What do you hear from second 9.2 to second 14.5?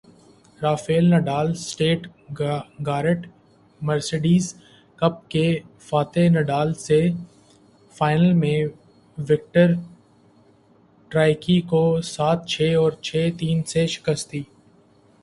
Victor Troicki کو سات چھے اور چھے تین سے شکست دی